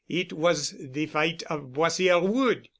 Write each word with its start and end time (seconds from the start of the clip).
It 0.09 0.33
was 0.33 0.73
the 0.79 1.05
fight 1.05 1.43
of 1.43 1.73
Boissière 1.73 2.27
Wood. 2.27 2.67